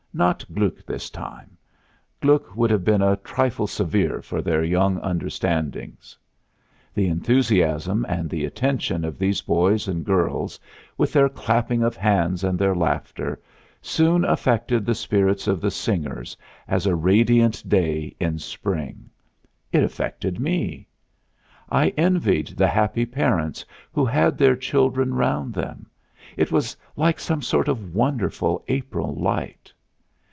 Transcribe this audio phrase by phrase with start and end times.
[0.13, 1.55] Not Gluck this time;
[2.19, 6.17] Gluck would have been a trifle severe for their young understandings.
[6.93, 10.59] The enthusiasm and the attention of these boys and girls,
[10.97, 13.39] with their clapping of hands and their laughter,
[13.81, 16.35] soon affected the spirits of the singers
[16.67, 19.09] as a radiant day in spring;
[19.71, 20.87] it affected me.
[21.69, 23.63] I envied the happy parents
[23.93, 25.85] who had their children round them;
[26.35, 29.71] it was like some sort of wonderful April light.